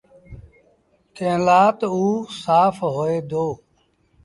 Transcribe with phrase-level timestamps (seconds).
[1.15, 3.45] ڪݩهݩ لآ تا اوٚ سآڦ هوئي دو۔